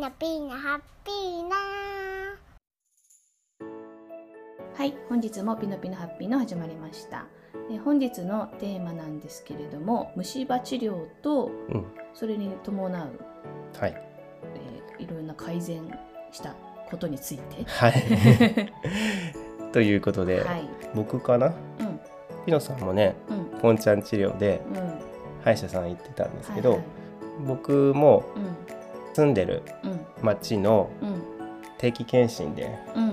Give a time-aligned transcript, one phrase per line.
[0.00, 1.56] ーナピーナハッピーナ。
[4.74, 7.26] はい本日もピノピノハッピーの始まりました。
[7.70, 11.84] え本日のテーマなんですけれども虫歯治療とうん。
[12.14, 13.20] それに伴う、
[13.78, 13.94] はい。
[14.54, 15.82] えーいろんな改善
[16.32, 16.54] した
[16.90, 17.64] ことについて。
[17.66, 18.72] はい。
[19.72, 20.68] ということで、はい。
[20.94, 21.48] 僕かな？
[21.48, 22.00] うん。
[22.46, 23.60] ピノさんもねうん。
[23.60, 24.98] ポンちゃん治療でうん。
[25.44, 26.88] 歯医者さん行ってたんですけど、はいはい。
[27.46, 28.59] 僕もうん
[29.14, 30.00] 住んでるうん。
[30.22, 31.22] 町のうん。
[31.78, 33.09] 定期検診でうん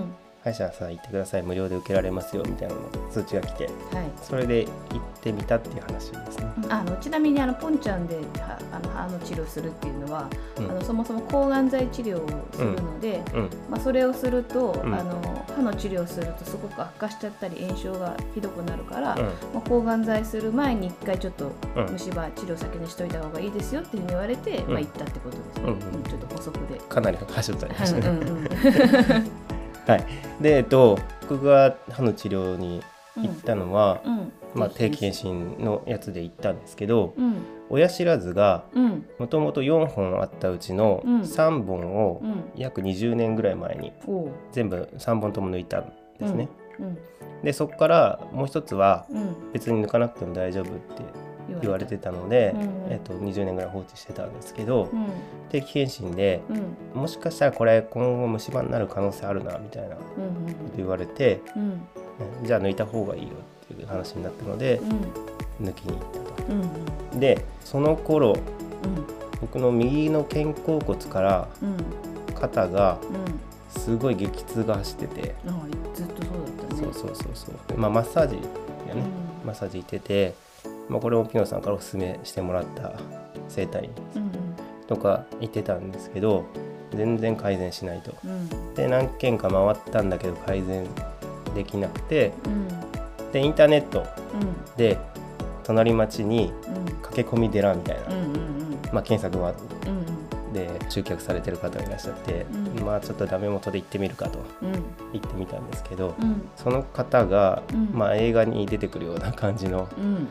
[0.48, 1.42] 歯医者さん行ってください。
[1.42, 2.80] 無料で受けられますよみたいなの
[3.10, 3.64] 通知が来て。
[3.64, 3.74] はい。
[4.22, 6.46] それで行ってみたっていう話ですね。
[6.68, 10.70] あのちなみにあのポンちゃんではあの歯の治療するっていうのは、うん。
[10.70, 13.50] あのそもそも抗がん剤治療をするので、うん。
[13.70, 14.94] まあ、それをすると、うん。
[14.94, 19.24] あの歯の治療をするとすごく悪化しちゃったり炎症がひどくなるから、うん。
[19.24, 21.92] まあ、抗がん剤する前に1回ちょっとうん。
[21.92, 24.72] 虫歯治療先にしといた方がいいですよっていうふうに言われて、うん。
[24.72, 25.76] まあ、行ったってことですね、
[26.08, 26.78] ちょっと補足で。
[26.88, 28.08] かなり走ったりましたね。
[28.08, 29.48] うんうんうん
[29.88, 30.04] はい、
[30.42, 32.82] で、えっと、僕が歯の治療に
[33.16, 34.32] 行ったのは、うん。
[34.54, 37.42] まあ、定期検診のやつで行ったんですけど、うん。
[37.70, 39.06] 親知らずがうん。
[39.18, 41.20] もともと4本あったうちのうん。
[41.20, 42.50] 3本をうん。
[42.54, 43.92] 約20年ぐらい前に
[44.52, 46.48] 全部3本とも抜いたんですね。
[46.78, 46.98] うん。
[47.42, 49.52] でそこからもう一つはうん。
[49.52, 51.02] 別に抜かなくても大丈夫って
[51.60, 52.92] 言われてたので、うん。
[52.92, 55.06] えっと、20年ぐらい放置してたんですけど、うん。
[55.50, 56.40] 定期検診で
[56.94, 57.00] うん。
[57.00, 61.62] もしかしたらこれ今後虫歯になる可能性あるなみたいなことうん言われて、うん。
[61.62, 61.78] うんね
[62.44, 63.28] じゃあ抜いた方がいいよ
[63.64, 64.80] っていう話になったので
[65.60, 65.66] うん。
[65.68, 66.52] 抜きに行ったと。
[66.52, 68.36] うんでその頃うん。
[69.40, 72.34] 僕の右の肩甲骨からうん。
[72.34, 73.40] 肩がうん。
[73.68, 75.50] すごい激痛が走ってて、あ
[75.94, 76.82] ずっとそうだったね。
[76.82, 77.78] そうそうそうそう。
[77.78, 78.36] まあマッサージ
[78.88, 79.02] やね、
[79.44, 80.34] マッサージ行ってて、
[80.88, 82.92] まあ、これもピノさんからおすすめしてもらった
[83.48, 83.90] 整体
[84.86, 86.46] とか行ってたんですけど
[86.94, 88.14] 全然改善しないと。
[88.24, 88.74] うん。
[88.74, 90.86] で何軒か回ったんだけど改善
[91.54, 93.32] できなくてうん。
[93.32, 94.76] でインターネットうん。
[94.76, 94.98] で
[95.64, 96.94] 隣町にうん。
[97.02, 99.52] 駆け込み寺みたいな、うんうんまあ、検索は
[99.86, 102.46] うんで集客されてる方がいらっしゃって、
[102.78, 102.86] うん。
[102.86, 104.72] まあちょっとダメ元で行ってみるかとうん。
[105.12, 106.48] 言ってみたんですけど、うん。
[106.56, 107.90] その方が、うん。
[107.92, 110.26] まあ、映画に出てくるような感じのうん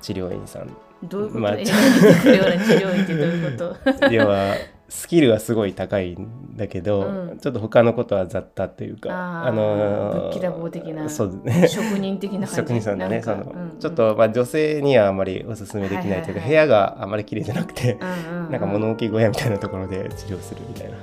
[0.00, 0.70] 治療院さん。
[1.02, 4.08] どういうこと、まあ 治療院ってどういうこと？
[4.12, 4.54] 要は
[4.88, 7.38] スキルはすごい高いんだけど、うん。
[7.38, 11.66] ちょっと他のことは雑多というかあーのーそうね。
[11.68, 12.54] 職人的な感じ？
[12.56, 13.78] 職人さんだねその、なんかうん。
[13.80, 16.48] ちょっと、まあ、女性にはあまりおすすめできないというか、はいはいはい。
[16.48, 18.52] 部屋があまり綺麗じゃなくて、うんうんうん。
[18.52, 20.96] なんか物置小屋みたいなところで治療するみたいな。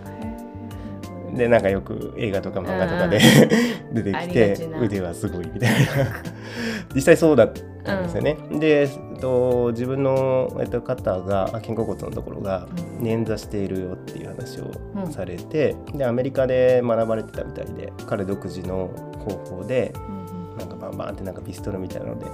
[1.35, 3.19] でなんかよく映画とか漫画とかで
[3.93, 5.77] 出てあきて腕はすごいみたいな。
[6.95, 8.89] 実際そうだったんですよね、で、えっ
[9.19, 12.67] と、自分の、えっと、肩があ肩甲骨のところが
[12.99, 13.05] うん。
[13.05, 18.89] 捻挫しているよっていう話をうんされて、でアメリカで学ばれてたみたいで彼独自の
[19.27, 22.25] 方法でうんなんかバンバンってなんかピストルみたいなので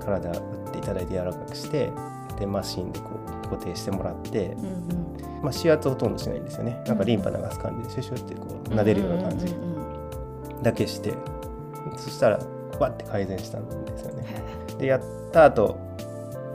[0.00, 1.90] 体打っていただいて柔らかくして
[2.38, 3.10] でマシンでこ
[3.44, 5.42] う固定してもらって、うんうん。
[5.42, 6.82] まあ、指圧ほとんどしないんですよね。
[6.86, 9.54] なんかリンパ流す感じでシュシュってこう撫でるような感じ
[10.62, 11.14] だけして
[11.96, 12.38] そしたら
[12.80, 14.26] バッて改善したんですよね。
[14.74, 15.00] へでやっ
[15.32, 15.78] た後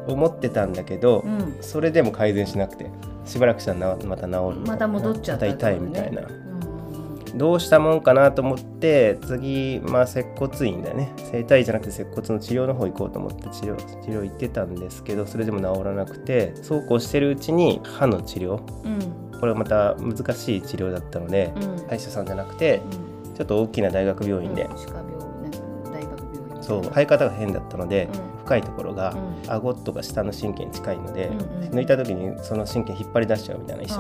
[0.08, 1.58] 思ってたんだけど、うん。
[1.62, 2.90] それでも改善しなくて
[3.26, 6.24] しばらくしたらなまた治るまた戻っちゃったまた痛いみたいな、
[7.36, 11.14] どうしたもんかなと思って次まあ接骨院だよね。
[11.18, 18.62] 整体院じゃなくて接骨の治療の方行こうと思って治療治療行ってたんですけどそれでも治らなくてそうこうしてるうちに歯の治療。
[18.84, 19.32] うん。
[19.40, 21.88] これはまた難しい治療だったので、うん。
[21.88, 22.82] 歯医者さんじゃなくて
[23.26, 23.36] うん。
[23.36, 24.68] ちょっと大きな大学病院で、
[26.72, 26.84] そう。
[26.94, 28.46] 生え方が変だったので、うん。
[28.46, 29.14] 深いところが、
[29.46, 29.52] うん。
[29.52, 34.00] 顎とか下の神経に近いので、うんうん抜いた時にその神経引っ張り出しちゃうみたいな一緒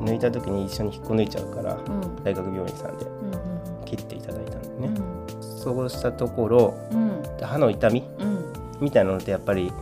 [0.00, 2.24] に、抜いた時に一緒に引っこ抜いちゃうから、うん。
[2.24, 4.94] 大学病院さんでうん切っていただいたんでね、
[5.32, 5.42] うん。
[5.42, 7.22] そうしたところうん。
[7.42, 8.52] 歯の痛みうん。
[8.80, 9.72] みたいなのってやっぱり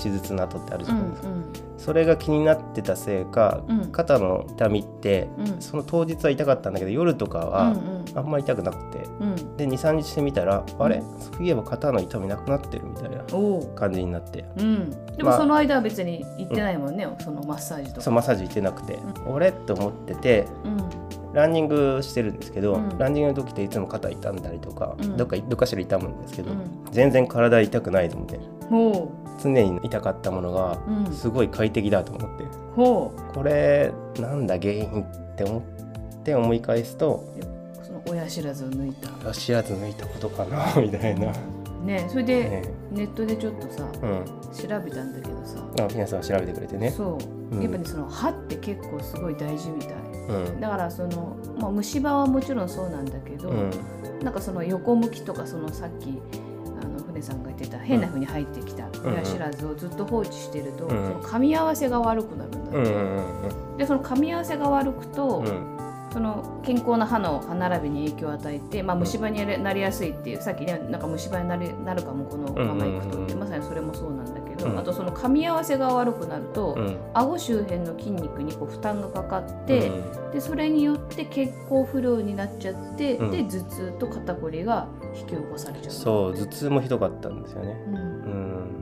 [0.00, 1.28] 手術の後ってあるじうんゃないですか、
[1.78, 3.86] それが気になってたせいか、うん。
[3.90, 5.60] 肩の痛みって、うん。
[5.60, 7.76] その当日は痛かったんだけど夜とかうんは
[8.14, 9.56] あんまり痛くなくて、うん。
[9.56, 10.98] で23日してみたら、あれ？
[10.98, 13.24] うんそういえば肩の痛みなくなってるみたいな
[13.74, 14.44] 感じになって。
[14.58, 14.90] うん。
[15.16, 15.38] でもまあ。
[15.38, 18.00] その間は別に行ってないもんねそのマッサージとか。
[18.02, 21.32] そうマッサージ行ってなくて、俺と思っててうん。
[21.34, 22.98] ランニングしてるんですけど、うん。
[22.98, 25.16] ランニングの時っていつも肩痛んだりとか、うん。
[25.16, 26.84] どっかどっかしら痛むんですけど、うん。
[26.92, 28.38] 全然体痛くないと思って。
[28.70, 29.12] ほ
[29.42, 31.12] 常に痛かったものがうん。
[31.12, 35.62] すごい快適だと思って、これなんだ原因って思っ
[36.22, 37.22] て思い返すと
[38.08, 39.32] 親知らずを抜いた。
[39.32, 41.32] 知らず抜いたことかな みたいな、
[41.84, 42.62] ねそれでね。
[42.90, 45.58] ネットでちょっとさうん、調べたんだけどさ。
[45.80, 46.90] あ皆さん調べてくれてね。
[46.90, 47.18] そ
[47.52, 47.56] う。
[47.56, 47.62] うん。
[47.62, 49.92] やっぱねその歯って結構すごい大事みたい。
[50.28, 50.60] うん。
[50.60, 53.70] だからその、まあ、虫歯はもちろんそうなんだけど、うん。
[54.22, 56.20] なんかその横向きとかそのさっき
[56.82, 60.90] あの船さんが言ってた変な風に入ってきた親知らずをずっと放置してると、うん。
[60.90, 65.76] その噛み合わせが悪くなるんだって、うんうんでその噛み合わせが悪くと、うんうん
[66.12, 73.22] その健康な歯の歯並びに影響を与えて、まあ、虫歯になりやすいっていうさっきねなんか虫歯になるなるかもこのままいくとって、うん。
[73.24, 74.78] うんうんまさにそれもそうなんだけど、うん。
[74.78, 76.96] あとその噛み合わせが悪くなると、うん。
[77.12, 79.90] 顎周辺の筋肉にこう負担がかかって、
[80.32, 83.30] でそれによって血行不良になっちゃって、うん。
[83.30, 85.92] で頭痛と肩こりが引き起こされちゃう。
[85.92, 87.72] そう頭痛もひどかったんですよね。
[87.88, 87.94] うん。
[87.94, 87.98] う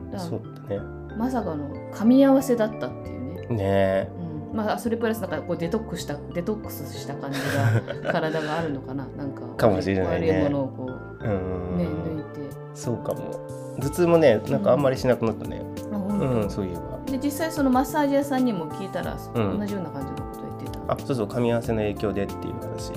[0.06, 0.10] ん。
[0.10, 0.80] だそうだね。
[1.18, 4.23] まさかの噛み合わせだったっていうね、ねうん
[4.54, 7.40] まあ、それプラスなんかこうデトックスしたデトックスした感じ
[8.04, 9.06] が体があるのかな。
[9.18, 10.30] なんかかもしれないね。
[10.30, 10.90] 悪いものをこ
[11.22, 11.88] えうう、ね、ん。
[11.88, 12.56] 抜いて。
[12.74, 13.20] そうかも。
[13.80, 15.62] 頭痛もねなんかあんまりしなくなったね。
[15.92, 16.24] あ本当？
[16.26, 17.10] うん、そういえば。
[17.10, 19.58] で実際そのマッサージ屋さんにも聞いたら、うん。
[19.58, 20.92] 同じような感じのこと言ってた。
[20.92, 22.92] あそうそう噛み合わせの影響でっていう話。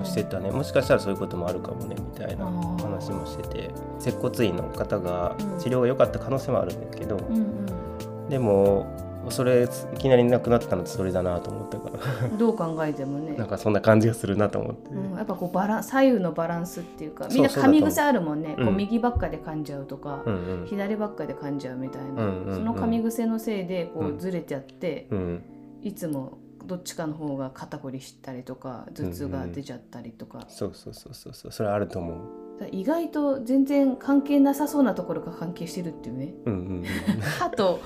[0.00, 3.70] をしてたね、もしかしたらそういうこともあるかもねみたいな話もしてて。
[3.98, 5.58] 接骨院の方がうん。
[5.58, 8.28] 治療が良かった可能性もあるんだけど、うんうん。
[8.28, 8.86] でも
[9.30, 12.28] それいきなりなくなったのってそれだなと思ったから。
[12.36, 13.36] どう考えてもね。
[13.36, 18.64] なんかそんな感じがするなと思って、うん、やっぱこうバラン左右のバランスっていうかみんな噛み癖あるもんね、うん。
[18.66, 20.66] こう右ばっかで噛んじゃうとか、うんうん。
[20.66, 25.42] 左ばっかで噛んじゃうみたいな、うんうんうんその噛み癖のせいでこううんずれてあって、うん。
[25.82, 31.52] いつもどっちかの方が肩こりしたりとか頭痛が出ちゃったりとか,、そうそうそうそうそう。
[31.52, 32.42] それあると思う。
[32.70, 36.34] 意外と全然関係なさそうなところが関係してるっていうね。
[36.46, 36.84] うんうんうん。
[37.38, 37.80] 歯と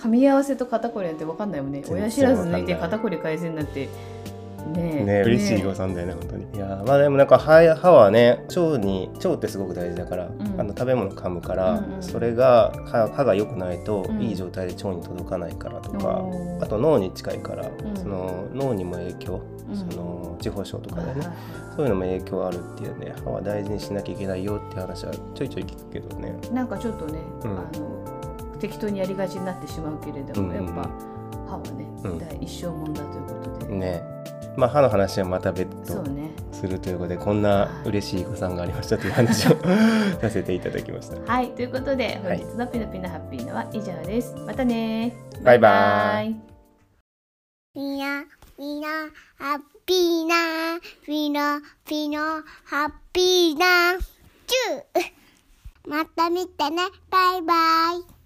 [0.00, 1.82] 噛み合わせと肩こりなんて分かんないもんね。
[1.88, 3.88] 親知らず抜いて肩こり改善なんて。
[4.74, 5.04] ねえ。
[5.04, 6.46] ね嬉しい誤算だよね本当に。
[6.54, 10.54] いやまあでもなんか歯歯はね腸に腸ってすごく大事だから、ん。
[10.58, 14.22] あの食べ物噛むから、うんうんそれが歯歯が良くないと、うん。
[14.22, 16.64] いい状態で腸に届かないからとかおー。
[16.64, 17.96] あと脳に近いから、ん。
[17.96, 19.76] その脳にも影響、うん。
[19.76, 21.26] その地方症とかでね、
[21.76, 26.34] そういうのも影響あるっていうね歯は大事にしなきゃいけないよって話はちょいちょい聞くけどね。
[26.52, 27.50] なんかちょっとね、うん。
[27.50, 28.19] あの
[28.60, 30.76] 適当にやりがちになってしまうけれども、うんうんうん。
[30.76, 30.90] やっぱ
[31.48, 32.18] 歯はね、うん。
[32.18, 34.02] 第一生もんだということで、ね。
[34.56, 36.04] まあ歯の話はまた別途
[36.52, 39.56] するということでこんな嬉しい誤算がありましたという話を
[40.20, 41.32] させていただきました。
[41.32, 41.50] はい。
[41.52, 42.38] ということではい。
[42.38, 44.34] 本日のピノピノハッピーのは以上です。
[44.46, 45.14] またね。
[45.42, 46.30] バイバイ。
[46.30, 46.36] イ
[47.72, 48.24] みな、
[48.58, 48.88] みな、
[49.38, 53.96] ハッピーな、ピノ、ピノ、ハッピーな、
[54.46, 55.88] チュー。
[55.88, 57.54] また見てね、バイバ
[57.94, 58.19] イ。